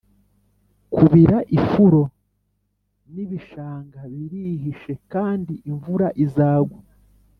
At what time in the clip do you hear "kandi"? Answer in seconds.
5.13-5.53